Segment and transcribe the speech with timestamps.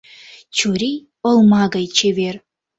[0.57, 0.97] Чурий—
[1.29, 2.35] олма гай чевер.